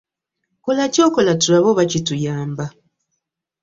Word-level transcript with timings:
Kola 0.63 0.85
ky'okola 0.93 1.31
tulabe 1.41 1.67
oba 1.71 1.83
kituyamba. 1.91 2.65